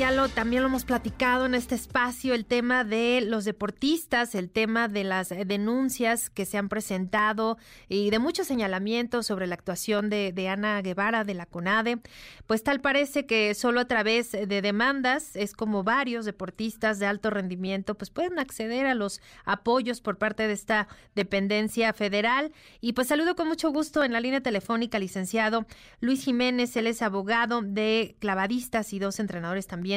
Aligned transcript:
ya 0.00 0.10
lo 0.10 0.30
también 0.30 0.62
lo 0.62 0.70
hemos 0.70 0.86
platicado 0.86 1.44
en 1.44 1.54
este 1.54 1.74
espacio, 1.74 2.32
el 2.32 2.46
tema 2.46 2.84
de 2.84 3.20
los 3.20 3.44
deportistas, 3.44 4.34
el 4.34 4.48
tema 4.48 4.88
de 4.88 5.04
las 5.04 5.28
denuncias 5.28 6.30
que 6.30 6.46
se 6.46 6.56
han 6.56 6.70
presentado 6.70 7.58
y 7.86 8.08
de 8.08 8.18
muchos 8.18 8.46
señalamientos 8.46 9.26
sobre 9.26 9.46
la 9.46 9.56
actuación 9.56 10.08
de, 10.08 10.48
Ana 10.48 10.80
Guevara 10.80 11.24
de 11.24 11.34
la 11.34 11.44
CONADE. 11.44 11.98
Pues 12.46 12.62
tal 12.62 12.80
parece 12.80 13.26
que 13.26 13.52
solo 13.52 13.80
a 13.80 13.84
través 13.84 14.32
de 14.32 14.62
demandas 14.62 15.36
es 15.36 15.52
como 15.52 15.84
varios 15.84 16.24
deportistas 16.24 16.98
de 16.98 17.04
alto 17.04 17.28
rendimiento 17.28 17.94
pues 17.94 18.08
pueden 18.08 18.38
acceder 18.38 18.86
a 18.86 18.94
los 18.94 19.20
apoyos 19.44 20.00
por 20.00 20.16
parte 20.16 20.46
de 20.46 20.54
esta 20.54 20.88
dependencia 21.14 21.92
federal. 21.92 22.52
Y 22.80 22.94
pues 22.94 23.08
saludo 23.08 23.36
con 23.36 23.48
mucho 23.48 23.70
gusto 23.70 24.02
en 24.02 24.14
la 24.14 24.20
línea 24.20 24.40
telefónica 24.40 24.98
licenciado 24.98 25.66
Luis 26.00 26.24
Jiménez, 26.24 26.74
él 26.76 26.86
es 26.86 27.02
abogado 27.02 27.60
de 27.60 28.16
clavadistas 28.18 28.94
y 28.94 28.98
dos 28.98 29.20
entrenadores 29.20 29.66
también 29.66 29.89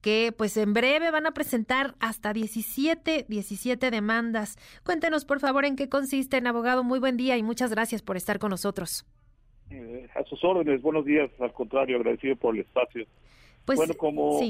que 0.00 0.32
pues 0.36 0.56
en 0.56 0.72
breve 0.72 1.10
van 1.10 1.26
a 1.26 1.32
presentar 1.32 1.94
hasta 2.00 2.32
17, 2.32 3.26
17 3.28 3.90
demandas. 3.90 4.56
Cuéntenos 4.84 5.24
por 5.24 5.40
favor 5.40 5.64
en 5.64 5.76
qué 5.76 5.88
consisten, 5.88 6.46
abogado. 6.46 6.84
Muy 6.84 6.98
buen 6.98 7.16
día 7.16 7.36
y 7.36 7.42
muchas 7.42 7.70
gracias 7.70 8.02
por 8.02 8.16
estar 8.16 8.38
con 8.38 8.50
nosotros. 8.50 9.04
Eh, 9.70 10.08
a 10.14 10.22
sus 10.24 10.42
órdenes, 10.44 10.80
buenos 10.80 11.04
días, 11.04 11.30
al 11.40 11.52
contrario, 11.52 11.96
agradecido 11.96 12.36
por 12.36 12.54
el 12.54 12.60
espacio. 12.60 13.04
Pues, 13.64 13.78
bueno, 13.78 13.94
como, 13.94 14.40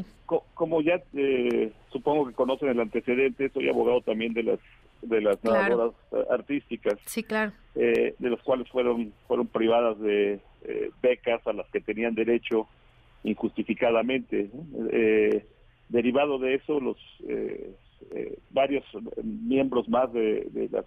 como 0.52 0.82
ya 0.82 1.02
eh, 1.15 1.73
supongo 1.90 2.26
que 2.26 2.34
conocen 2.34 2.68
el 2.68 2.80
antecedente, 2.80 3.48
soy 3.48 3.68
abogado 3.68 4.02
también 4.02 4.34
de 4.34 4.42
las 4.42 4.59
de 5.01 5.20
las 5.20 5.38
claro. 5.38 5.95
artísticas. 6.30 6.98
Sí, 7.06 7.23
claro. 7.23 7.52
Eh, 7.74 8.15
de 8.18 8.30
los 8.30 8.42
cuales 8.42 8.68
fueron 8.68 9.12
fueron 9.26 9.46
privadas 9.46 9.98
de 10.01 10.40
becas 11.01 11.46
a 11.46 11.52
las 11.52 11.66
que 11.70 11.80
tenían 11.80 12.15
derecho 12.15 12.66
injustificadamente. 13.25 14.51
Eh, 14.93 15.45
derivado 15.88 16.38
de 16.38 16.54
eso, 16.54 16.80
los 16.80 16.96
eh, 17.29 17.74
eh, 18.13 18.38
varios 18.51 18.85
miembros 19.23 19.88
más 19.88 20.13
de, 20.13 20.68
las 20.71 20.85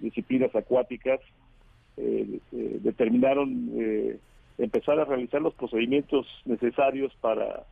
disciplinas 0.00 0.54
acuáticas 0.54 1.20
determinaron 2.50 3.70
empezar 4.56 4.98
a 5.00 5.04
realizar 5.04 5.42
los 5.42 5.54
procedimientos 5.54 6.26
necesarios 6.44 7.12
para 7.20 7.64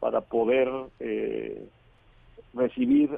para 0.00 0.20
poder 0.20 0.68
recibir 2.54 3.10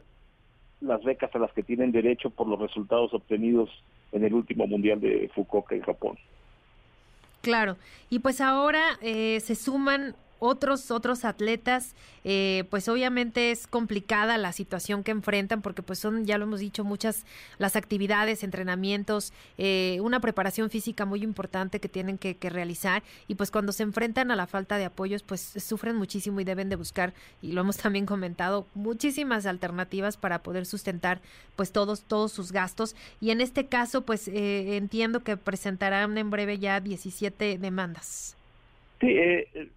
las 0.80 1.03
becas 1.03 1.34
a 1.34 1.39
las 1.39 1.53
que 1.53 1.62
tienen 1.62 1.92
derecho 1.92 2.30
por 2.30 2.47
los 2.47 2.58
resultados 2.58 3.12
obtenidos 3.14 3.70
en 4.12 4.25
el 4.25 4.34
último 4.34 4.67
mundial 4.67 5.01
de 5.01 5.30
Fukuoka 5.34 5.75
en 5.75 5.83
Japón. 5.83 6.17
Claro, 7.45 7.77
y 8.11 8.19
pues 8.19 8.41
ahora 8.41 8.83
eh, 9.00 9.41
se 9.45 9.55
suman 9.55 10.17
otros 10.38 10.90
otros 10.90 11.24
atletas 11.24 11.94
eh, 12.24 12.64
pues 12.70 12.88
obviamente 12.88 13.50
es 13.50 13.66
complicada 13.66 14.38
la 14.38 14.52
situación 14.52 15.02
que 15.04 15.10
enfrentan 15.10 15.62
porque 15.62 15.82
pues 15.82 15.98
son 15.98 16.24
ya 16.24 16.38
lo 16.38 16.44
hemos 16.44 16.60
dicho 16.60 16.84
muchas 16.84 17.24
las 17.58 17.77
actividades 17.77 18.42
entrenamientos 18.42 19.32
eh, 19.58 19.98
una 20.02 20.20
preparación 20.20 20.70
física 20.70 21.05
muy 21.05 21.22
importante 21.22 21.80
que 21.80 21.88
tienen 21.88 22.18
que, 22.18 22.36
realizar 22.44 23.02
y 23.27 23.36
pues 23.36 23.50
cuando 23.50 23.72
se 23.72 23.82
enfrentan 23.82 24.30
a 24.30 24.36
la 24.36 24.46
falta 24.46 24.77
de 24.77 24.84
apoyos 24.84 25.22
pues 25.22 25.40
sufren 25.40 25.96
muchísimo 25.96 26.40
y 26.40 26.44
deben 26.44 26.68
de 26.68 26.77
buscar 26.77 27.14
y 27.40 27.52
lo 27.52 27.62
hemos 27.62 27.77
también 27.84 28.06
comentado 28.06 28.66
muchísimas 28.74 29.46
alternativas 29.46 30.16
para 30.16 30.42
poder 30.42 30.66
sustentar 30.66 31.20
pues 31.56 31.72
todos 31.72 32.02
todos 32.02 32.32
sus 32.32 32.52
gastos 32.52 32.96
y 33.20 33.30
en 33.30 33.40
este 33.40 33.66
caso 33.66 34.02
pues 34.02 34.28
eh, 34.28 34.77
entiendo 34.77 35.20
que 35.20 35.36
presentarán 35.36 36.16
en 36.18 36.30
breve 36.30 36.58
ya 36.58 36.80
17 36.80 37.58
demandas. 37.58 38.36
Sí, 39.00 39.08
eh, 39.08 39.68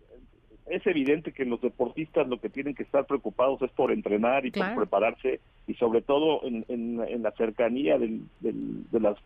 es 0.69 0.85
evidente 0.85 1.31
que 1.31 1.45
los 1.45 1.61
deportistas 1.61 2.27
lo 2.27 2.39
que 2.39 2.49
tienen 2.49 2.75
que 2.75 2.83
estar 2.83 3.05
preocupados 3.05 3.61
es 3.61 3.71
por 3.71 3.91
entrenar 3.91 4.45
y 4.45 4.51
por 4.51 4.75
prepararse 4.75 5.39
y 5.67 5.73
sobre 5.75 6.01
todo 6.01 6.41
en, 6.43 6.65
en, 6.67 7.23
la 7.23 7.31
cercanía 7.31 7.97
del, 7.97 8.21
de 8.41 8.99
las 8.99 9.17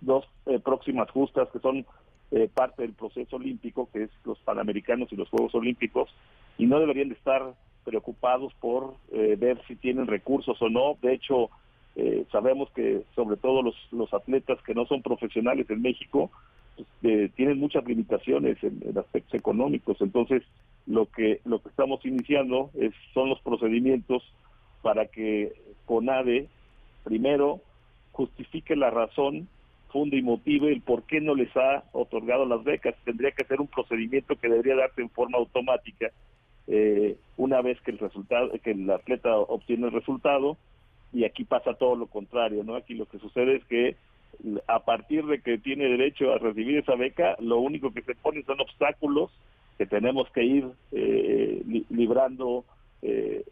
dos 0.00 0.24
eh, 0.46 0.58
próximas 0.58 1.10
justas 1.10 1.48
que 1.50 1.60
son 1.60 1.86
eh, 2.30 2.48
parte 2.52 2.82
del 2.82 2.92
proceso 2.92 3.36
olímpico, 3.36 3.88
que 3.92 4.04
es 4.04 4.10
los 4.24 4.38
Panamericanos 4.40 5.12
y 5.12 5.16
los 5.16 5.28
Juegos 5.28 5.54
Olímpicos, 5.54 6.10
y 6.58 6.66
no 6.66 6.78
deberían 6.78 7.08
de 7.08 7.14
estar 7.14 7.54
preocupados 7.84 8.52
por 8.60 8.94
eh, 9.12 9.36
ver 9.38 9.60
si 9.66 9.76
tienen 9.76 10.06
recursos 10.06 10.60
o 10.60 10.68
no. 10.68 10.96
De 11.00 11.14
hecho, 11.14 11.50
sabemos 12.30 12.70
que 12.76 13.02
sobre 13.16 13.36
todo 13.36 13.60
los, 13.60 13.74
los 13.90 14.14
atletas 14.14 14.62
que 14.62 14.72
no 14.72 14.86
son 14.86 15.02
profesionales 15.02 15.68
en 15.68 15.82
México 15.82 16.30
pues, 17.08 17.32
tienen 17.34 17.58
muchas 17.58 17.86
limitaciones 17.86 18.62
en, 18.62 18.82
en 18.86 18.98
aspectos 18.98 19.34
económicos. 19.34 19.96
Entonces, 20.00 20.42
lo 20.86 21.06
que 21.06 21.40
lo 21.46 21.62
que 21.62 21.70
estamos 21.70 22.04
iniciando 22.04 22.70
es 22.74 22.92
son 23.14 23.30
los 23.30 23.40
procedimientos 23.40 24.22
para 24.82 25.06
que 25.06 25.52
CONADE 25.86 26.48
primero 27.04 27.60
justifique 28.12 28.76
la 28.76 28.90
razón, 28.90 29.48
funde 29.90 30.18
y 30.18 30.22
motive 30.22 30.70
el 30.70 30.82
por 30.82 31.04
qué 31.04 31.20
no 31.20 31.34
les 31.34 31.54
ha 31.56 31.84
otorgado 31.92 32.44
las 32.44 32.62
becas. 32.62 32.94
Tendría 33.04 33.30
que 33.30 33.44
ser 33.44 33.60
un 33.60 33.68
procedimiento 33.68 34.36
que 34.36 34.48
debería 34.48 34.76
darse 34.76 35.00
en 35.00 35.08
forma 35.08 35.38
automática 35.38 36.10
eh, 36.66 37.16
una 37.38 37.62
vez 37.62 37.80
que 37.80 37.92
el 37.92 37.98
resultado, 37.98 38.50
que 38.62 38.72
el 38.72 38.90
atleta 38.90 39.34
obtiene 39.34 39.86
el 39.86 39.92
resultado 39.92 40.58
y 41.12 41.24
aquí 41.24 41.44
pasa 41.44 41.72
todo 41.72 41.96
lo 41.96 42.06
contrario, 42.06 42.64
¿no? 42.64 42.74
Aquí 42.74 42.92
lo 42.92 43.06
que 43.06 43.18
sucede 43.18 43.56
es 43.56 43.64
que 43.64 43.96
a 44.66 44.84
partir 44.84 45.24
de 45.26 45.40
que 45.40 45.58
tiene 45.58 45.84
derecho 45.84 46.32
a 46.32 46.38
recibir 46.38 46.78
esa 46.78 46.94
beca, 46.94 47.36
lo 47.40 47.58
único 47.58 47.92
que 47.92 48.02
se 48.02 48.14
pone 48.14 48.42
son 48.44 48.60
obstáculos 48.60 49.30
que 49.76 49.86
tenemos 49.86 50.28
que 50.30 50.44
ir 50.44 50.66
eh, 50.92 51.62
librando 51.90 52.64
eh, 53.02 53.44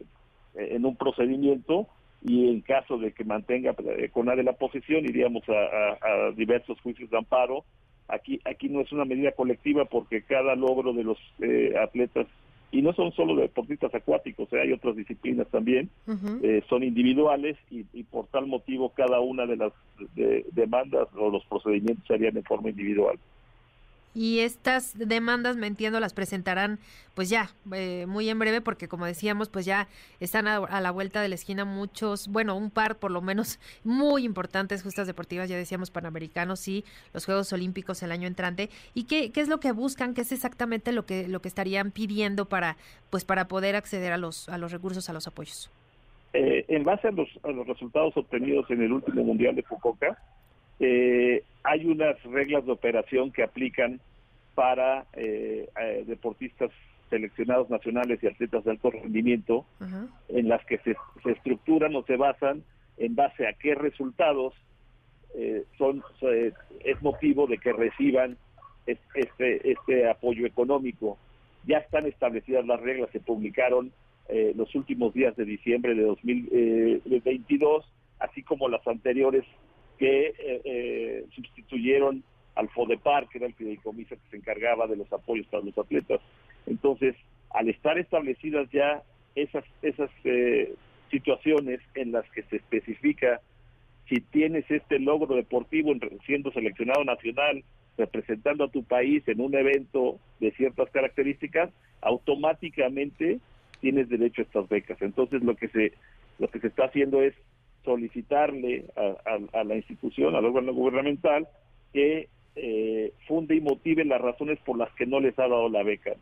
en 0.54 0.84
un 0.84 0.96
procedimiento 0.96 1.86
y 2.22 2.48
en 2.48 2.60
caso 2.62 2.98
de 2.98 3.12
que 3.12 3.24
mantenga 3.24 3.74
eh, 3.78 4.08
con 4.12 4.26
de 4.26 4.42
la 4.42 4.54
posición 4.54 5.04
iríamos 5.04 5.44
a, 5.48 6.30
diversos 6.34 6.80
juicios 6.80 7.10
de 7.10 7.18
amparo. 7.18 7.64
Aquí 8.08 8.40
aquí 8.44 8.68
no 8.68 8.80
es 8.80 8.90
una 8.92 9.04
medida 9.04 9.32
colectiva 9.32 9.84
porque 9.84 10.22
cada 10.22 10.54
logro 10.54 10.92
de 10.92 11.04
los 11.04 11.18
atletas 11.80 12.26
y 12.72 12.82
no 12.82 12.92
son 12.92 13.12
solo 13.12 13.36
deportistas 13.36 13.94
acuáticos, 13.94 14.52
hay 14.52 14.72
otras 14.72 14.96
disciplinas 14.96 15.46
también, 15.48 15.88
son 16.68 16.82
individuales 16.82 17.56
y, 17.70 18.02
por 18.04 18.26
tal 18.26 18.46
motivo 18.46 18.90
cada 18.90 19.20
una 19.20 19.46
de 19.46 19.56
las 19.56 19.72
demandas 20.52 21.08
o 21.16 21.30
los 21.30 21.44
procedimientos 21.46 22.06
serían 22.06 22.34
de 22.34 22.42
forma 22.42 22.70
individual. 22.70 23.18
Y 24.16 24.40
estas 24.40 24.96
demandas, 24.96 25.58
me 25.58 25.66
entiendo, 25.66 26.00
las 26.00 26.14
presentarán 26.14 26.78
pues 27.12 27.28
ya, 27.28 27.50
eh, 27.74 28.06
muy 28.08 28.30
en 28.30 28.38
breve, 28.38 28.62
porque 28.62 28.88
como 28.88 29.04
decíamos, 29.04 29.50
pues 29.50 29.66
ya 29.66 29.88
están 30.20 30.48
a, 30.48 30.80
la 30.80 30.90
vuelta 30.90 31.20
de 31.20 31.28
la 31.28 31.34
esquina 31.34 31.66
muchos, 31.66 32.26
bueno, 32.28 32.56
un 32.56 32.70
par 32.70 32.96
por 32.96 33.10
lo 33.10 33.20
menos 33.20 33.60
muy 33.84 34.24
importantes 34.24 34.82
justas 34.82 35.06
deportivas, 35.06 35.50
ya 35.50 35.56
decíamos 35.58 35.90
Panamericanos 35.90 36.66
y 36.66 36.82
los 37.12 37.26
Juegos 37.26 37.52
Olímpicos 37.52 38.02
el 38.02 38.10
año 38.10 38.26
entrante. 38.26 38.70
¿Y 38.94 39.04
qué, 39.04 39.32
qué 39.32 39.42
es 39.42 39.48
lo 39.48 39.60
que 39.60 39.72
buscan? 39.72 40.14
¿Qué 40.14 40.22
es 40.22 40.32
exactamente 40.32 40.92
lo 40.92 41.04
que, 41.04 41.28
lo 41.28 41.42
que 41.42 41.48
estarían 41.48 41.90
pidiendo 41.90 42.46
para, 42.46 42.78
pues, 43.10 43.26
para 43.26 43.48
poder 43.48 43.76
acceder 43.76 44.12
a 44.12 44.16
los, 44.16 44.48
a 44.48 44.56
los 44.56 44.72
recursos, 44.72 45.10
a 45.10 45.12
los 45.12 45.26
apoyos? 45.26 45.70
Eh, 46.32 46.64
en 46.68 46.84
base 46.84 47.08
a 47.08 47.10
los, 47.10 47.28
a 47.42 47.50
los 47.50 47.66
resultados 47.66 48.16
obtenidos 48.16 48.70
en 48.70 48.80
el 48.80 48.92
último 48.92 49.24
Mundial 49.24 49.54
de 49.56 49.62
Fukuoka, 49.62 50.18
eh, 50.78 51.42
hay 51.64 51.86
unas 51.86 52.22
reglas 52.24 52.66
de 52.66 52.72
operación 52.72 53.32
que 53.32 53.42
aplican 53.42 54.00
para 54.54 55.06
eh, 55.14 55.68
eh, 55.80 56.04
deportistas 56.06 56.70
seleccionados 57.10 57.70
nacionales 57.70 58.22
y 58.22 58.26
atletas 58.26 58.64
de 58.64 58.72
alto 58.72 58.90
rendimiento, 58.90 59.64
en 60.28 60.48
las 60.48 60.64
que 60.66 60.78
se, 60.78 60.96
estructuran 61.24 61.94
o 61.94 62.02
se 62.02 62.16
basan 62.16 62.64
en 62.96 63.14
base 63.14 63.46
a 63.46 63.52
qué 63.52 63.74
resultados 63.74 64.54
son 65.76 66.02
es 66.82 67.02
motivo 67.02 67.46
de 67.46 67.58
que 67.58 67.70
reciban 67.70 68.38
este 68.86 69.70
este 69.70 70.08
apoyo 70.08 70.46
económico. 70.46 71.18
Ya 71.66 71.78
están 71.78 72.06
establecidas 72.06 72.66
las 72.66 72.80
reglas, 72.80 73.10
se 73.12 73.20
publicaron 73.20 73.92
los 74.56 74.74
últimos 74.74 75.14
días 75.14 75.36
de 75.36 75.44
diciembre 75.44 75.94
de 75.94 76.02
2022, 76.02 77.84
así 78.18 78.42
como 78.42 78.68
las 78.68 78.84
anteriores 78.88 79.44
que 79.98 80.34
eh, 80.38 80.60
eh, 80.64 81.24
sustituyeron 81.34 82.22
al 82.54 82.68
FODEPAR, 82.70 83.28
que 83.28 83.38
era 83.38 83.46
el 83.46 83.54
fideicomiso 83.54 84.16
que 84.16 84.30
se 84.30 84.36
encargaba 84.36 84.86
de 84.86 84.96
los 84.96 85.12
apoyos 85.12 85.46
para 85.48 85.64
los 85.64 85.76
atletas. 85.76 86.20
Entonces, 86.66 87.14
al 87.50 87.68
estar 87.68 87.98
establecidas 87.98 88.68
ya 88.70 89.02
esas, 89.34 89.64
esas 89.82 90.10
eh, 90.24 90.74
situaciones 91.10 91.80
en 91.94 92.12
las 92.12 92.28
que 92.30 92.42
se 92.44 92.56
especifica 92.56 93.40
si 94.08 94.20
tienes 94.20 94.70
este 94.70 94.98
logro 94.98 95.34
deportivo 95.34 95.92
siendo 96.24 96.52
seleccionado 96.52 97.04
nacional, 97.04 97.64
representando 97.98 98.64
a 98.64 98.70
tu 98.70 98.84
país 98.84 99.26
en 99.26 99.40
un 99.40 99.54
evento 99.54 100.18
de 100.38 100.52
ciertas 100.52 100.90
características, 100.90 101.70
automáticamente 102.02 103.40
tienes 103.80 104.08
derecho 104.08 104.42
a 104.42 104.44
estas 104.44 104.68
becas. 104.68 105.02
Entonces 105.02 105.42
lo 105.42 105.56
que 105.56 105.68
se 105.68 105.92
lo 106.38 106.48
que 106.48 106.60
se 106.60 106.68
está 106.68 106.84
haciendo 106.84 107.22
es 107.22 107.34
solicitarle 107.86 108.84
a, 108.96 109.64
la 109.64 109.76
institución, 109.76 110.34
al 110.34 110.44
órgano 110.44 110.74
gubernamental, 110.74 111.48
que 111.94 112.28
eh, 112.56 113.12
funde 113.26 113.54
y 113.54 113.60
motive 113.62 114.04
las 114.04 114.20
razones 114.20 114.58
por 114.66 114.76
las 114.76 114.92
que 114.92 115.06
no 115.06 115.20
les 115.20 115.38
ha 115.38 115.48
dado 115.48 115.70
la 115.70 115.82
beca. 115.82 116.12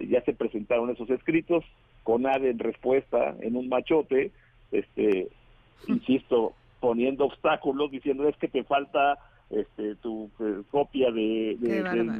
Ya 0.00 0.20
se 0.22 0.34
presentaron 0.34 0.90
esos 0.90 1.08
escritos, 1.08 1.64
con 2.02 2.26
ADE 2.26 2.50
en 2.50 2.58
respuesta 2.58 3.34
en 3.40 3.56
un 3.56 3.68
machote, 3.68 4.32
este, 4.72 5.28
insisto, 5.88 6.52
poniendo 6.80 7.24
obstáculos, 7.24 7.90
diciendo 7.90 8.28
es 8.28 8.36
que 8.36 8.48
te 8.48 8.64
falta 8.64 9.18
este, 9.50 9.94
tu 9.96 10.30
eh, 10.40 10.62
copia 10.70 11.10
de, 11.10 11.56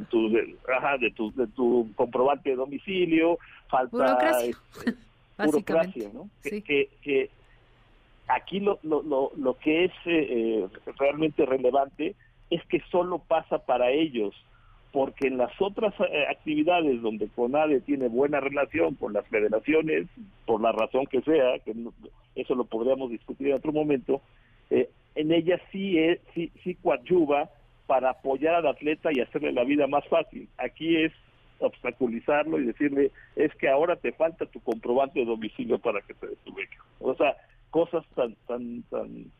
tu, 0.09 0.29
de, 0.29 1.11
tu, 1.11 1.33
de 1.33 1.47
tu 1.47 1.91
comprobante 1.95 2.51
de 2.51 2.55
domicilio, 2.55 3.37
falta 3.67 4.39
burocracia, 5.37 6.05
este, 6.05 6.13
¿no? 6.17 6.29
Que, 6.41 6.89
que, 7.01 7.29
aquí 8.27 8.59
lo, 8.59 8.79
lo, 8.83 9.31
lo, 9.35 9.57
que 9.57 9.85
es 9.85 9.91
eh, 10.05 10.67
realmente 10.97 11.45
relevante 11.45 12.15
es 12.49 12.63
que 12.67 12.81
solo 12.91 13.19
pasa 13.19 13.59
para 13.59 13.91
ellos, 13.91 14.33
porque 14.91 15.27
en 15.27 15.37
las 15.37 15.51
otras 15.59 15.93
eh, 15.99 16.25
actividades 16.29 17.01
donde 17.01 17.27
CONADE 17.27 17.81
tiene 17.81 18.07
buena 18.07 18.39
relación 18.39 18.95
con 18.95 19.13
las 19.13 19.27
federaciones, 19.27 20.07
por 20.45 20.61
la 20.61 20.71
razón 20.71 21.05
que 21.05 21.21
sea, 21.21 21.59
que 21.59 21.73
eso 22.35 22.55
lo 22.55 22.65
podríamos 22.65 23.09
discutir 23.09 23.47
en 23.47 23.55
otro 23.55 23.71
momento, 23.71 24.21
eh, 24.69 24.89
en 25.15 25.31
ella 25.31 25.59
sí, 25.71 25.97
es, 25.97 26.19
sí, 26.33 26.51
sí 26.63 26.75
coadyuva 26.75 27.49
para 27.87 28.11
apoyar 28.11 28.55
al 28.55 28.67
atleta 28.67 29.09
y 29.13 29.21
hacerle 29.21 29.51
la 29.51 29.63
vida 29.63 29.87
más 29.87 30.05
fácil. 30.07 30.47
Aquí 30.57 30.97
es 30.97 31.13
obstaculizarlo 31.59 32.59
y 32.59 32.65
decirle, 32.65 33.11
es 33.35 33.53
que 33.55 33.69
ahora 33.69 33.95
te 33.95 34.11
falta 34.11 34.45
tu 34.45 34.59
comprobante 34.59 35.19
de 35.19 35.25
domicilio 35.25 35.79
para 35.79 36.01
que 36.01 36.13
te 36.13 36.27
des 36.27 36.37
tu 36.39 36.53
beca. 36.53 36.77
O 36.99 37.15
sea, 37.15 37.35
cosas 37.85 38.05
tan, 38.15 38.35
tan, 38.47 38.83
tan, 38.83 39.31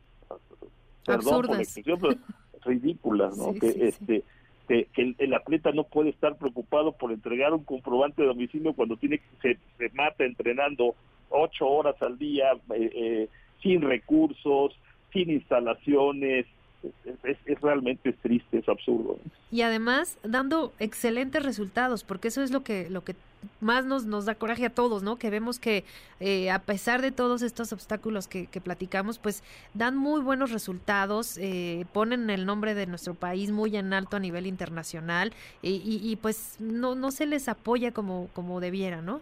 perdón 1.04 1.42
por 1.42 1.56
la 1.56 1.62
expresión, 1.62 1.98
pero 2.00 2.14
ridículas, 2.64 3.36
¿no? 3.36 3.54
que 3.54 3.68
este 3.88 4.24
que, 4.68 5.14
el, 5.18 5.34
atleta 5.34 5.70
no 5.70 5.84
puede 5.84 6.10
estar 6.10 6.36
preocupado 6.36 6.92
por 6.92 7.12
entregar 7.12 7.52
un 7.52 7.62
comprobante 7.62 8.22
de 8.22 8.28
domicilio 8.28 8.72
cuando 8.72 8.96
tiene 8.96 9.20
se, 9.40 9.58
se 9.78 9.90
mata 9.90 10.24
entrenando 10.24 10.96
ocho 11.30 11.66
horas 11.68 12.00
al 12.02 12.18
día 12.18 12.52
eh, 12.74 12.90
eh, 12.94 13.28
sin 13.62 13.82
recursos, 13.82 14.76
sin 15.12 15.30
instalaciones, 15.30 16.46
es, 17.24 17.60
realmente 17.60 18.12
triste, 18.12 18.58
es 18.58 18.68
absurdo. 18.68 19.18
Y 19.50 19.62
además 19.62 20.18
dando 20.22 20.72
excelentes 20.78 21.44
resultados, 21.44 22.04
porque 22.04 22.28
eso 22.28 22.42
es 22.42 22.50
lo 22.50 22.62
que 22.62 22.88
lo 22.90 23.02
que 23.02 23.14
más 23.60 23.84
nos, 23.84 24.06
nos 24.06 24.26
da 24.26 24.34
coraje 24.34 24.66
a 24.66 24.70
todos, 24.70 25.02
¿no? 25.02 25.16
Que 25.16 25.30
vemos 25.30 25.58
que 25.58 25.84
eh, 26.20 26.50
a 26.50 26.60
pesar 26.60 27.02
de 27.02 27.12
todos 27.12 27.42
estos 27.42 27.72
obstáculos 27.72 28.28
que, 28.28 28.46
platicamos, 28.62 29.18
pues 29.18 29.42
dan 29.74 29.96
muy 29.96 30.20
buenos 30.20 30.50
resultados, 30.50 31.38
eh, 31.38 31.84
ponen 31.92 32.30
el 32.30 32.46
nombre 32.46 32.74
de 32.74 32.86
nuestro 32.86 33.14
país 33.14 33.50
muy 33.50 33.76
en 33.76 33.92
alto 33.92 34.16
a 34.16 34.20
nivel 34.20 34.46
internacional 34.46 35.32
y, 35.62 36.16
pues 36.22 36.56
no, 36.58 36.94
no 36.94 37.10
se 37.10 37.26
les 37.26 37.48
apoya 37.48 37.92
como, 37.92 38.28
como 38.32 38.60
debiera, 38.60 39.02
¿no? 39.02 39.20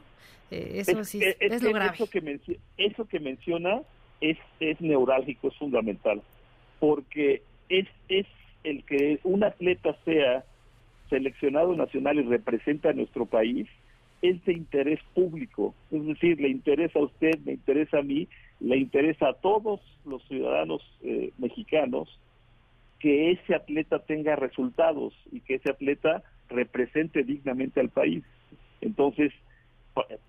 Eh, 0.51 0.75
eso 0.77 1.05
sí 1.05 1.21
es, 1.23 1.63
lo 1.63 1.73
grave. 1.73 1.95
Eso 1.95 2.09
que, 2.09 2.41
eso 2.77 3.09
que 3.09 3.21
menciona 3.21 3.81
es, 4.21 4.39
es 4.61 4.81
neurálgico, 4.81 5.49
es 5.49 5.57
fundamental, 5.57 6.23
porque 6.79 7.43
es, 7.69 7.89
es 8.09 8.27
el 8.63 8.85
que 8.85 9.21
un 9.25 9.45
atleta 9.45 9.97
sea 10.05 10.45
seleccionado 11.11 11.75
nacional 11.75 12.19
y 12.19 12.23
representa 12.23 12.91
a 12.91 12.93
nuestro 12.93 13.27
país, 13.27 13.69
es 14.23 14.45
de 14.45 14.53
interés 14.53 15.01
público, 15.15 15.75
es 15.91 16.05
decir, 16.07 16.41
le 16.41 16.49
interesa 16.49 16.99
a 16.99 17.05
usted, 17.05 17.39
me 17.45 17.53
interesa 17.53 17.99
a 17.99 18.03
mí, 18.03 18.29
le 18.61 18.77
interesa 18.77 19.29
a 19.29 19.35
todos 19.35 19.81
los 20.05 20.23
ciudadanos 20.29 20.83
eh, 21.03 21.33
mexicanos 21.39 22.09
que 22.99 23.33
ese 23.33 23.55
atleta 23.55 23.99
tenga 23.99 24.35
resultados 24.37 25.13
y 25.31 25.41
que 25.41 25.57
ese 25.57 25.71
atleta 25.71 26.23
represente 26.49 27.23
dignamente 27.23 27.81
al 27.81 27.91
país. 27.91 28.25
Entonces, 28.81 29.33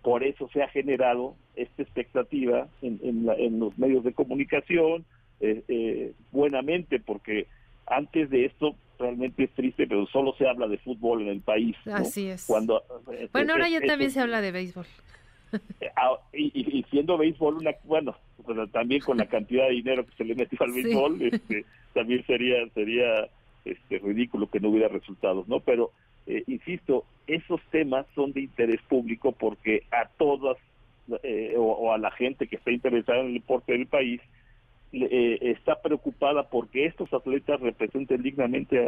por 0.01 0.23
eso 0.23 0.49
se 0.49 0.61
ha 0.61 0.67
generado 0.67 1.35
esta 1.55 1.81
expectativa 1.81 2.67
en, 2.81 2.99
en 3.01 3.59
los 3.59 3.77
medios 3.77 4.03
de 4.03 4.13
comunicación, 4.13 5.05
eh, 5.41 5.63
eh, 5.67 6.13
buenamente, 6.31 6.99
porque 6.99 7.47
antes 7.87 8.29
de 8.29 8.45
esto 8.45 8.75
realmente 8.97 9.43
es 9.43 9.51
triste, 9.51 9.87
pero 9.87 10.05
solo 10.07 10.33
se 10.37 10.47
habla 10.47 10.67
de 10.67 10.77
fútbol 10.77 11.21
en 11.21 11.29
el 11.29 11.41
país. 11.41 11.75
Así 11.85 12.27
es. 12.27 12.45
Cuando, 12.45 12.83
eh, 13.11 13.29
bueno, 13.31 13.53
ahora 13.53 13.69
ya 13.69 13.81
también 13.81 14.11
se 14.11 14.19
habla 14.19 14.41
de 14.41 14.51
béisbol. 14.51 14.85
Ah, 15.95 16.19
y, 16.33 16.83
siendo 16.89 17.17
béisbol, 17.17 17.57
una, 17.57 17.71
bueno, 17.85 18.15
también 18.73 19.01
con 19.01 19.17
la 19.17 19.27
cantidad 19.27 19.65
de 19.67 19.75
dinero 19.75 20.05
que 20.05 20.13
se 20.17 20.25
le 20.25 20.35
metió 20.35 20.57
al 20.61 20.73
béisbol, 20.73 21.21
este, 21.21 21.65
también 21.93 22.25
sería 22.25 22.67
sería 22.73 23.29
este, 23.63 23.99
ridículo 23.99 24.49
que 24.49 24.59
no 24.59 24.69
hubiera 24.69 24.89
resultados, 24.89 25.47
¿no? 25.47 25.61
Pero, 25.61 25.91
insisto, 26.47 27.05
esos 27.27 27.61
temas 27.71 28.05
son 28.15 28.33
de 28.33 28.41
interés 28.41 28.81
público 28.89 29.31
porque 29.31 29.83
a 29.91 30.09
todas 30.17 30.57
o, 31.55 31.93
a 31.93 31.97
la 31.97 32.11
gente 32.11 32.47
que 32.47 32.57
está 32.57 32.71
interesada 32.71 33.21
en 33.21 33.27
el 33.27 33.33
deporte 33.35 33.71
del 33.71 33.87
país 33.87 34.19
eh, 35.03 35.39
está 35.41 35.81
preocupada 35.81 36.49
porque 36.49 36.85
estos 36.85 37.13
atletas 37.13 37.59
representen 37.59 38.21
dignamente 38.21 38.79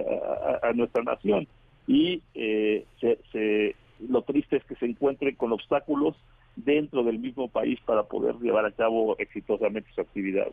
a, 0.62 0.72
nuestra 0.74 1.04
nación 1.04 1.48
y 1.86 2.22
eh, 2.34 2.86
se, 3.00 3.76
lo 4.08 4.22
triste 4.22 4.58
es 4.58 4.64
que 4.64 4.76
se 4.76 4.86
encuentren 4.86 5.36
con 5.36 5.52
obstáculos 5.52 6.16
dentro 6.56 7.04
del 7.04 7.20
mismo 7.20 7.50
país 7.50 7.80
para 7.86 8.04
poder 8.04 8.36
llevar 8.36 8.66
a 8.66 8.72
cabo 8.72 9.16
exitosamente 9.20 9.90
su 9.94 10.02
actividad. 10.02 10.48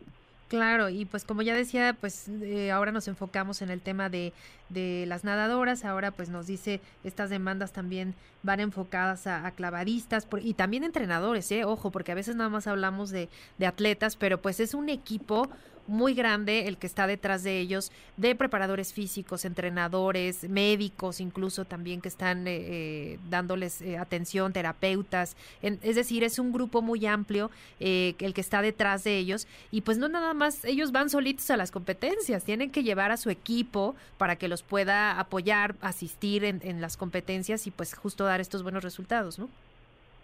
Claro, 0.47 0.89
y 0.89 1.05
pues 1.05 1.25
como 1.25 1.41
ya 1.41 1.55
decía, 1.55 1.97
pues 1.99 2.27
eh, 2.27 2.71
ahora 2.71 2.91
nos 2.91 3.07
enfocamos 3.07 3.63
en 3.63 3.71
el 3.71 3.81
tema 3.81 4.09
de, 4.09 4.31
de, 4.69 5.05
las 5.07 5.23
nadadoras, 5.23 5.83
ahora 5.85 6.11
pues 6.11 6.29
nos 6.29 6.45
dice 6.45 6.81
estas 7.03 7.31
demandas 7.31 7.71
también 7.71 8.13
van 8.43 8.59
enfocadas 8.59 9.25
a, 9.25 9.49
clavadistas 9.51 10.27
y 10.41 10.53
también 10.53 10.83
entrenadores, 10.83 11.51
eh, 11.51 11.65
ojo, 11.65 11.89
porque 11.89 12.11
a 12.11 12.15
veces 12.15 12.35
nada 12.35 12.51
más 12.51 12.67
hablamos 12.67 13.09
de, 13.09 13.27
de 13.57 13.65
atletas, 13.65 14.17
pero 14.17 14.39
pues 14.39 14.59
es 14.59 14.75
un 14.75 14.89
equipo 14.89 15.49
muy 15.87 16.13
grande 16.13 16.67
el 16.67 16.77
que 16.77 16.87
está 16.87 17.07
detrás 17.07 17.43
de 17.43 17.59
ellos, 17.59 17.91
de 18.17 18.35
preparadores 18.35 18.93
físicos, 18.93 19.45
entrenadores, 19.45 20.47
médicos 20.49 21.19
incluso 21.19 21.65
también 21.65 22.01
que 22.01 22.07
están 22.07 22.47
eh, 22.47 22.55
eh, 22.55 23.19
dándoles 23.29 23.81
eh, 23.81 23.97
atención, 23.97 24.53
terapeutas. 24.53 25.35
es 25.61 25.95
decir, 25.95 26.23
es 26.23 26.39
un 26.39 26.51
grupo 26.51 26.81
muy 26.81 27.05
amplio 27.05 27.51
el 27.79 28.33
que 28.33 28.41
está 28.41 28.61
detrás 28.61 29.03
de 29.03 29.17
ellos 29.17 29.47
y 29.71 29.81
pues 29.81 29.97
no 29.97 30.07
nada 30.07 30.33
más 30.33 30.65
ellos 30.65 30.91
van 30.91 31.09
solitos 31.09 31.49
a 31.49 31.57
las 31.57 31.71
competencias, 31.71 32.43
tienen 32.43 32.71
que 32.71 32.83
llevar 32.83 33.11
a 33.11 33.17
su 33.17 33.29
equipo 33.29 33.95
para 34.17 34.35
que 34.35 34.47
los 34.47 34.63
pueda 34.63 35.19
apoyar, 35.19 35.75
asistir 35.81 36.43
en, 36.43 36.61
en 36.63 36.81
las 36.81 36.97
competencias 36.97 37.67
y 37.67 37.71
pues 37.71 37.93
justo 37.93 38.25
dar 38.25 38.41
estos 38.41 38.63
buenos 38.63 38.83
resultados, 38.83 39.39
¿no? 39.39 39.49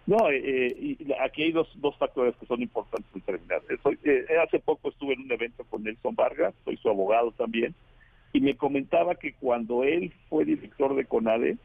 No, 0.07 0.29
eh, 0.29 0.41
eh, 0.43 0.75
y 0.79 1.13
aquí 1.23 1.43
hay 1.43 1.51
dos, 1.51 1.69
dos 1.75 1.95
factores 1.97 2.35
que 2.37 2.45
son 2.47 2.61
importantes 2.61 3.09
en 3.13 3.21
terminar. 3.21 3.61
Eh, 4.03 4.25
hace 4.43 4.59
poco 4.59 4.89
estuve 4.89 5.13
en 5.13 5.21
un 5.21 5.31
evento 5.31 5.63
con 5.69 5.83
Nelson 5.83 6.15
Vargas, 6.15 6.53
soy 6.65 6.77
su 6.77 6.89
abogado 6.89 7.31
también, 7.31 7.75
y 8.33 8.41
me 8.41 8.55
comentaba 8.55 9.15
que 9.15 9.33
cuando 9.33 9.83
él 9.83 10.11
fue 10.27 10.45
director 10.45 10.95
de 10.95 11.05
CONADE, 11.05 11.57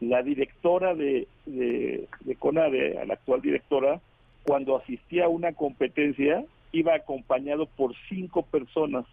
la 0.00 0.22
directora 0.22 0.94
de, 0.94 1.26
de, 1.46 2.06
de 2.20 2.36
CONADE, 2.36 3.06
la 3.06 3.14
actual 3.14 3.40
directora, 3.40 4.00
cuando 4.42 4.76
asistía 4.76 5.24
a 5.24 5.28
una 5.28 5.54
competencia, 5.54 6.44
iba 6.72 6.94
acompañado 6.94 7.66
por 7.66 7.94
cinco 8.10 8.42
personas, 8.42 9.06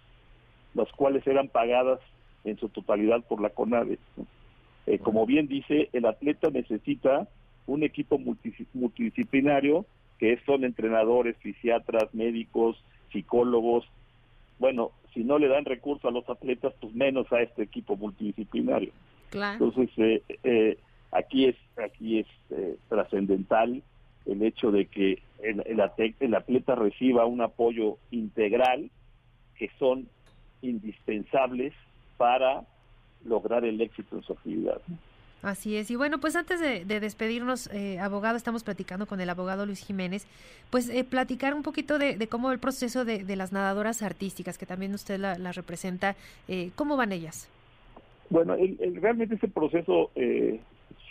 las 0.73 0.91
cuales 0.91 1.25
eran 1.25 1.47
pagadas 1.47 1.99
en 2.43 2.57
su 2.57 2.67
totalidad 2.67 3.21
por 3.23 3.39
la 3.39 3.51
CONADE. 3.51 3.97
como 5.03 5.25
bien 5.25 5.47
dice, 5.47 5.87
el 5.93 6.05
atleta 6.05 6.49
necesita 6.49 7.29
un 7.67 7.83
equipo 7.83 8.19
multidisciplinario 8.19 9.85
que 10.19 10.39
son 10.45 10.63
entrenadores, 10.63 11.35
fisiatras, 11.37 12.13
médicos, 12.13 12.83
psicólogos. 13.11 13.85
Bueno, 14.59 14.91
si 15.13 15.23
no 15.23 15.39
le 15.39 15.47
dan 15.47 15.65
recursos 15.65 16.05
a 16.05 16.11
los 16.11 16.29
atletas, 16.29 16.73
pues 16.79 16.93
menos 16.93 17.31
a 17.31 17.41
este 17.41 17.63
equipo 17.63 17.95
multidisciplinario. 17.97 18.91
Entonces, 19.33 19.89
eh, 19.97 20.21
eh, 20.43 20.77
aquí 21.11 21.45
es 21.45 21.55
aquí 21.77 22.19
es 22.19 22.27
eh, 22.51 22.77
trascendental 22.89 23.81
el 24.25 24.43
hecho 24.43 24.71
de 24.71 24.85
que 24.85 25.23
el, 25.41 25.63
el, 25.65 26.35
atleta 26.35 26.75
reciba 26.75 27.25
un 27.25 27.41
apoyo 27.41 27.97
integral 28.11 28.91
que 29.55 29.71
son 29.79 30.07
indispensables 30.61 31.73
para 32.17 32.63
lograr 33.25 33.65
el 33.65 33.81
éxito 33.81 34.17
en 34.17 34.23
su 34.23 34.33
actividad. 34.33 34.81
Así 35.41 35.75
es. 35.75 35.89
Y 35.89 35.95
bueno, 35.95 36.19
pues 36.19 36.35
antes 36.35 36.59
de, 36.59 36.99
despedirnos, 36.99 37.67
eh, 37.73 37.99
abogado, 37.99 38.37
estamos 38.37 38.63
platicando 38.63 39.05
con 39.05 39.19
el 39.21 39.29
abogado 39.29 39.65
Luis 39.65 39.85
Jiménez, 39.85 40.27
pues 40.69 40.89
eh, 40.89 41.03
platicar 41.03 41.53
un 41.53 41.63
poquito 41.63 41.97
de, 41.97 42.27
cómo 42.27 42.51
el 42.51 42.59
proceso 42.59 43.05
de, 43.05 43.35
las 43.35 43.51
nadadoras 43.51 44.03
artísticas, 44.03 44.57
que 44.57 44.65
también 44.65 44.93
usted 44.93 45.19
las 45.19 45.55
representa, 45.55 46.15
eh, 46.47 46.71
¿cómo 46.75 46.97
van 46.97 47.11
ellas? 47.11 47.49
Bueno, 48.29 48.55
realmente 49.01 49.35
ese 49.35 49.47
proceso, 49.47 50.11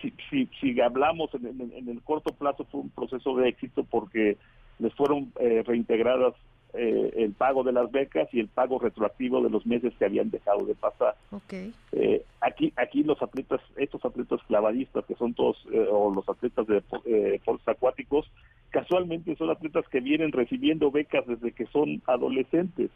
si, 0.01 0.49
si, 0.61 0.81
hablamos 0.81 1.31
en, 1.35 1.89
el 1.89 2.01
corto 2.03 2.33
plazo, 2.33 2.65
fue 2.71 2.81
un 2.81 2.91
proceso 2.91 3.37
de 3.37 3.49
éxito 3.49 3.85
porque 3.85 4.39
les 4.79 4.95
fueron 4.95 5.31
reintegradas 5.67 6.35
eh, 6.73 7.13
el 7.17 7.33
pago 7.33 7.65
de 7.65 7.73
las 7.73 7.91
becas 7.91 8.29
y 8.33 8.39
el 8.39 8.47
pago 8.47 8.79
retroactivo 8.79 9.43
de 9.43 9.51
los 9.51 9.67
meses 9.67 9.93
que 9.99 10.05
habían 10.05 10.31
dejado 10.31 10.65
de 10.65 10.77
pasar. 10.77 11.17
Okay. 11.33 11.73
Eh, 11.91 12.25
aquí 12.41 12.73
aquí 12.77 13.03
los 13.03 13.21
atletas, 13.23 13.61
estos 13.77 14.05
atletas 14.05 14.41
clavadistas 14.47 15.05
que 15.07 15.15
son 15.15 15.35
todos, 15.35 15.57
eh, 15.73 15.87
o 15.91 16.13
los 16.13 16.29
atletas 16.29 16.67
de 16.67 16.83
deportes 17.05 17.69
acuáticos, 17.69 18.31
casualmente 18.71 19.37
son 19.37 19.51
atletas 19.51 19.87
que 19.89 20.01
vienen 20.01 20.33
recibiendo 20.33 20.91
becas 20.91 21.27
desde 21.27 21.53
que 21.53 21.67
son 21.67 22.03
adolescentes. 22.07 22.91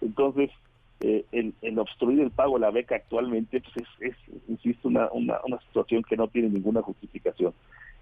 Entonces, 0.00 0.50
el, 1.00 1.54
el, 1.60 1.78
obstruir 1.78 2.20
el 2.20 2.30
pago 2.30 2.54
de 2.54 2.60
la 2.60 2.70
beca 2.70 2.96
actualmente 2.96 3.60
pues 3.60 3.86
es, 4.00 4.12
es 4.12 4.48
insisto, 4.48 4.88
una, 4.88 5.10
una, 5.12 5.38
una, 5.44 5.60
situación 5.60 6.02
que 6.02 6.16
no 6.16 6.28
tiene 6.28 6.48
ninguna 6.48 6.82
justificación. 6.82 7.52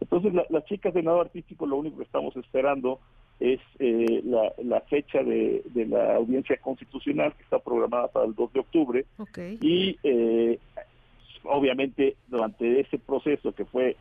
Entonces, 0.00 0.32
las 0.48 0.64
chicas 0.66 0.94
de 0.94 1.02
nado 1.02 1.20
artístico 1.20 1.66
lo 1.66 1.76
único 1.76 1.98
que 1.98 2.04
estamos 2.04 2.36
esperando 2.36 3.00
es 3.40 3.60
eh, 3.78 4.22
la, 4.24 4.80
fecha 4.82 5.22
de, 5.22 5.62
la 5.74 6.16
audiencia 6.16 6.56
constitucional 6.58 7.34
que 7.34 7.42
está 7.42 7.58
programada 7.58 8.08
para 8.08 8.26
el 8.26 8.34
2 8.34 8.52
de 8.52 8.60
octubre 8.60 9.06
y 9.60 9.98
eh, 10.02 10.58
obviamente 11.44 12.16
durante 12.28 12.80
ese 12.80 12.98
proceso 12.98 13.52
que 13.52 13.64
fue 13.64 13.96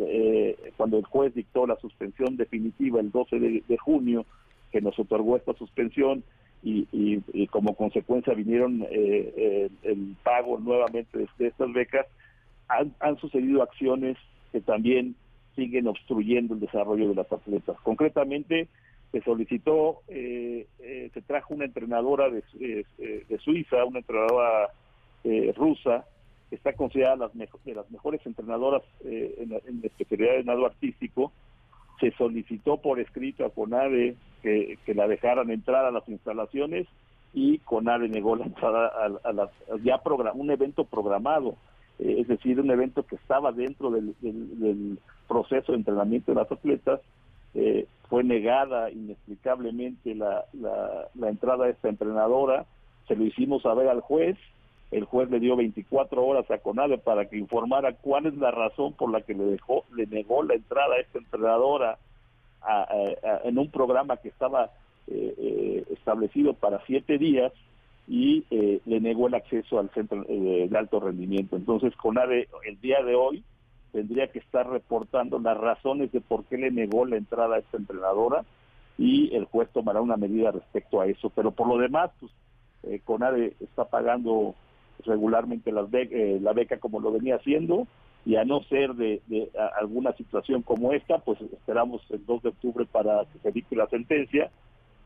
eh, 0.00 0.56
cuando 0.76 0.98
el 0.98 1.04
juez 1.04 1.34
dictó 1.34 1.66
la 1.66 1.76
suspensión 1.76 2.36
definitiva 2.36 3.00
el 3.00 3.10
12 3.10 3.38
de, 3.38 3.78
junio 3.78 4.26
que 4.70 4.80
nos 4.80 4.98
otorgó 4.98 5.36
esta 5.36 5.52
suspensión 5.54 6.22
y, 6.62 7.46
como 7.48 7.74
consecuencia 7.74 8.34
vinieron 8.34 8.86
el 8.90 10.16
pago 10.22 10.58
nuevamente 10.58 11.26
de, 11.38 11.46
estas 11.46 11.72
becas 11.72 12.06
han, 12.68 12.94
han 13.00 13.18
sucedido 13.18 13.62
acciones 13.62 14.16
que 14.52 14.60
también 14.60 15.16
siguen 15.56 15.88
obstruyendo 15.88 16.54
el 16.54 16.60
desarrollo 16.60 17.08
de 17.08 17.14
las 17.14 17.30
atletas. 17.30 17.76
Concretamente, 17.82 18.68
se 19.12 19.20
solicitó, 19.22 20.00
eh, 20.08 20.66
eh, 20.80 21.10
se 21.12 21.22
trajo 21.22 21.54
una 21.54 21.66
entrenadora 21.66 22.30
de, 22.30 22.42
eh, 22.60 23.24
de 23.28 23.38
Suiza, 23.38 23.84
una 23.84 23.98
entrenadora 23.98 24.70
rusa, 25.54 26.04
está 26.54 26.74
considerada 26.74 27.16
las 27.16 27.32
de 27.34 27.74
las 27.74 27.90
mejores 27.90 28.24
entrenadoras 28.26 28.82
en 29.04 29.50
la, 29.50 29.58
especialidad 29.86 30.34
de 30.34 30.44
nado 30.44 30.66
artístico. 30.66 31.32
Se 32.00 32.10
solicitó 32.12 32.78
por 32.78 33.00
escrito 33.00 33.44
a 33.44 33.50
CONADE 33.50 34.16
que, 34.42 34.78
la 34.94 35.08
dejaran 35.08 35.50
entrar 35.50 35.84
a 35.84 35.90
las 35.90 36.08
instalaciones 36.08 36.86
y 37.34 37.58
CONADE 37.58 38.08
negó 38.08 38.36
la 38.36 38.44
entrada 38.44 38.92
a, 39.24 39.78
ya 39.82 40.00
un 40.34 40.50
evento 40.50 40.84
programado 40.84 41.56
es 42.04 42.26
decir, 42.26 42.60
un 42.60 42.70
evento 42.70 43.04
que 43.04 43.16
estaba 43.16 43.52
dentro 43.52 43.90
del, 43.90 44.98
proceso 45.28 45.72
de 45.72 45.78
entrenamiento 45.78 46.32
de 46.32 46.40
las 46.40 46.50
atletas, 46.50 47.00
eh, 47.54 47.86
fue 48.08 48.24
negada 48.24 48.90
inexplicablemente 48.90 50.14
la, 50.14 50.44
la, 50.52 51.28
entrada 51.28 51.66
de 51.66 51.72
esta 51.72 51.88
entrenadora, 51.88 52.66
se 53.08 53.16
lo 53.16 53.24
hicimos 53.24 53.62
saber 53.62 53.88
al 53.88 54.00
juez, 54.00 54.36
el 54.92 55.06
juez 55.06 55.30
le 55.30 55.40
dio 55.40 55.56
24 55.56 56.24
horas 56.24 56.50
a 56.50 56.58
Conade 56.58 56.98
para 56.98 57.24
que 57.24 57.38
informara 57.38 57.94
cuál 57.94 58.26
es 58.26 58.36
la 58.36 58.50
razón 58.50 58.92
por 58.92 59.10
la 59.10 59.22
que 59.22 59.32
le 59.32 59.44
dejó, 59.44 59.84
le 59.94 60.06
negó 60.06 60.42
la 60.42 60.54
entrada 60.54 60.94
a 60.94 61.00
esta 61.00 61.18
entrenadora 61.18 61.98
en 63.44 63.58
un 63.58 63.70
programa 63.70 64.18
que 64.18 64.28
estaba 64.28 64.70
eh, 65.08 65.34
eh, 65.36 65.84
establecido 65.90 66.52
para 66.52 66.84
siete 66.86 67.16
días 67.18 67.52
y 68.06 68.44
eh, 68.50 68.80
le 68.84 69.00
negó 69.00 69.28
el 69.28 69.34
acceso 69.34 69.78
al 69.78 69.90
centro 69.90 70.24
de 70.24 70.70
alto 70.76 71.00
rendimiento. 71.00 71.56
Entonces, 71.56 71.96
CONADE 71.96 72.48
el 72.66 72.80
día 72.80 73.02
de 73.02 73.14
hoy 73.14 73.42
tendría 73.92 74.28
que 74.28 74.40
estar 74.40 74.68
reportando 74.68 75.38
las 75.38 75.56
razones 75.56 76.12
de 76.12 76.20
por 76.20 76.44
qué 76.44 76.58
le 76.58 76.70
negó 76.70 77.06
la 77.06 77.16
entrada 77.16 77.56
a 77.56 77.58
esta 77.60 77.78
entrenadora 77.78 78.44
y 78.98 79.34
el 79.34 79.46
juez 79.46 79.70
tomará 79.70 80.02
una 80.02 80.18
medida 80.18 80.50
respecto 80.50 81.00
a 81.00 81.06
eso. 81.06 81.30
Pero 81.30 81.50
por 81.50 81.66
lo 81.66 81.78
demás, 81.78 82.10
pues 82.20 83.02
CONADE 83.04 83.54
está 83.60 83.86
pagando 83.86 84.54
regularmente 85.04 85.72
las 85.72 85.86
la 85.90 86.52
beca 86.52 86.78
como 86.78 87.00
lo 87.00 87.12
venía 87.12 87.36
haciendo 87.36 87.86
y 88.24 88.36
a 88.36 88.44
no 88.44 88.62
ser 88.64 88.94
de, 88.94 89.20
alguna 89.80 90.12
situación 90.12 90.62
como 90.62 90.92
esta, 90.92 91.18
pues 91.18 91.40
esperamos 91.40 92.02
el 92.10 92.24
2 92.24 92.42
de 92.42 92.48
octubre 92.50 92.86
para 92.90 93.24
que 93.32 93.38
se 93.40 93.50
dicte 93.50 93.76
la 93.76 93.88
sentencia 93.88 94.50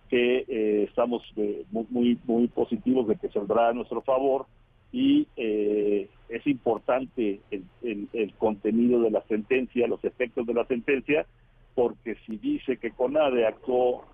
que 0.08 0.44
eh, 0.46 0.84
estamos 0.88 1.22
eh, 1.36 1.64
muy, 1.70 2.18
muy 2.24 2.46
positivos 2.48 3.08
de 3.08 3.16
que 3.16 3.28
saldrá 3.30 3.68
a 3.68 3.72
nuestro 3.72 4.02
favor 4.02 4.46
y 4.92 5.26
eh, 5.36 6.08
es 6.28 6.46
importante 6.46 7.40
el, 7.50 7.64
el, 8.12 8.34
contenido 8.34 9.00
de 9.00 9.10
la 9.10 9.22
sentencia, 9.22 9.88
los 9.88 10.02
efectos 10.04 10.46
de 10.46 10.54
la 10.54 10.64
sentencia, 10.66 11.26
porque 11.74 12.16
si 12.24 12.36
dice 12.36 12.78
que 12.78 12.92
CONADE 12.92 13.46
actuó 13.46 14.04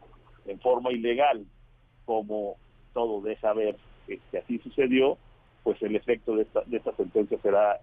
en 0.47 0.59
forma 0.61 0.93
ilegal, 0.93 1.45
como 2.05 2.57
todo 2.95 3.21
deja 3.21 3.53
ver 3.53 3.77
que, 4.07 4.39
así 4.39 4.59
sucedió, 4.59 5.19
pues 5.63 5.81
el 5.83 5.97
efecto 5.97 6.37
de 6.37 6.43
esta, 6.43 6.63
de 6.67 6.77
esta 6.77 6.95
sentencia 6.97 7.39
será 7.43 7.79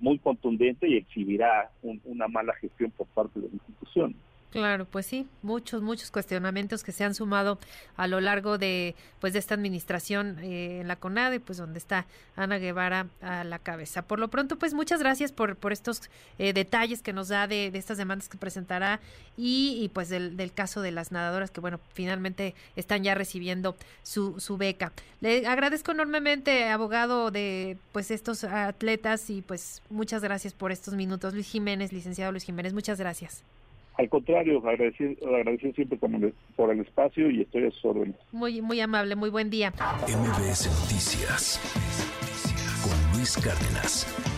muy 0.00 0.18
contundente 0.18 0.88
y 0.88 0.96
exhibirá 0.96 1.70
una 2.04 2.28
mala 2.28 2.54
gestión 2.54 2.90
por 2.90 3.06
parte 3.08 3.40
de 3.40 3.48
la 3.48 3.54
institución. 3.54 4.14
Claro, 4.52 4.84
pues 4.84 5.06
sí, 5.06 5.26
muchos, 5.40 5.80
muchos 5.80 6.10
cuestionamientos 6.10 6.84
que 6.84 6.92
se 6.92 7.04
han 7.04 7.14
sumado 7.14 7.58
a 7.96 8.06
lo 8.06 8.20
largo 8.20 8.58
de, 8.58 8.94
pues, 9.18 9.32
de 9.32 9.38
esta 9.38 9.54
administración 9.54 10.38
eh, 10.42 10.80
en 10.82 10.88
la 10.88 10.96
CONADE, 10.96 11.40
pues, 11.40 11.56
donde 11.56 11.78
está 11.78 12.04
Ana 12.36 12.58
Guevara 12.58 13.06
a 13.22 13.44
la 13.44 13.58
cabeza. 13.58 14.02
Por 14.02 14.18
lo 14.18 14.28
pronto, 14.28 14.58
pues, 14.58 14.74
muchas 14.74 15.00
gracias 15.00 15.32
por, 15.32 15.56
por 15.56 15.72
estos 15.72 16.02
eh, 16.38 16.52
detalles 16.52 17.00
que 17.00 17.14
nos 17.14 17.28
da 17.28 17.46
de, 17.46 17.68
estas 17.68 17.96
demandas 17.96 18.28
que 18.28 18.36
presentará 18.36 19.00
y, 19.38 19.90
pues, 19.94 20.10
del, 20.10 20.36
del, 20.36 20.52
caso 20.52 20.82
de 20.82 20.90
las 20.90 21.12
nadadoras 21.12 21.50
que, 21.50 21.62
bueno, 21.62 21.80
finalmente 21.94 22.54
están 22.76 23.02
ya 23.04 23.14
recibiendo 23.14 23.74
su, 24.02 24.38
su 24.38 24.58
beca. 24.58 24.92
Le 25.22 25.46
agradezco 25.46 25.92
enormemente, 25.92 26.68
abogado 26.68 27.30
de, 27.30 27.78
pues, 27.92 28.10
estos 28.10 28.44
atletas 28.44 29.30
y, 29.30 29.40
pues, 29.40 29.80
muchas 29.88 30.20
gracias 30.20 30.52
por 30.52 30.72
estos 30.72 30.92
minutos. 30.92 31.32
Luis 31.32 31.48
Jiménez, 31.48 31.90
licenciado 31.90 32.32
Luis 32.32 32.44
Jiménez, 32.44 32.74
muchas 32.74 32.98
gracias. 32.98 33.42
Al 33.98 34.08
contrario, 34.08 34.58
agradecer, 34.58 35.16
agradecer 35.22 35.74
siempre 35.74 35.98
por 36.56 36.70
el 36.70 36.80
espacio 36.80 37.30
y 37.30 37.42
estoy 37.42 37.66
a 37.66 37.70
su 37.70 37.88
orden. 37.88 38.16
Muy, 38.32 38.62
muy 38.62 38.80
amable, 38.80 39.16
muy 39.16 39.30
buen 39.30 39.50
día. 39.50 39.70
MBS 39.70 40.66
Noticias 40.80 41.60
con 42.82 43.18
Luis 43.18 43.36
Cárdenas. 43.36 44.31